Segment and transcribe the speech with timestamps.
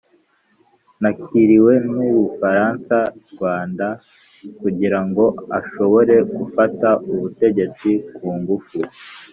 [1.01, 3.87] nakiriwe n'u bufaransarwanda
[4.61, 5.25] kugira ngo
[5.59, 8.79] ashobore gufata ubutegetsi ku ngufu.